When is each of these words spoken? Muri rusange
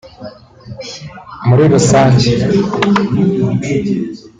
Muri 1.47 1.63
rusange 1.73 2.29